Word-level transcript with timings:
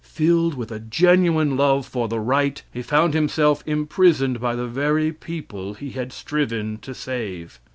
Filled 0.03 0.55
with 0.55 0.71
a 0.71 0.79
genuine 0.79 1.55
love 1.55 1.85
for 1.85 2.07
the 2.07 2.19
right, 2.19 2.63
he 2.73 2.81
found 2.81 3.13
himself 3.13 3.61
imprisoned 3.67 4.39
by 4.39 4.55
the 4.55 4.65
very 4.65 5.13
people 5.13 5.75
he 5.75 5.91
had 5.91 6.11
striven 6.11 6.79
to 6.79 6.95
save. 6.95 7.59